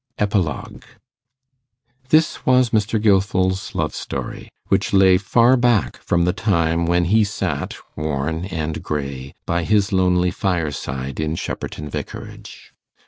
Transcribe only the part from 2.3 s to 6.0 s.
was Mr. Gilfil's love story, which lay far back